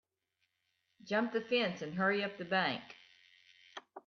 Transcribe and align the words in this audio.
Jump 1.03 1.31
the 1.31 1.41
fence 1.41 1.83
and 1.83 1.93
hurry 1.93 2.23
up 2.23 2.39
the 2.39 2.45
bank. 2.45 2.81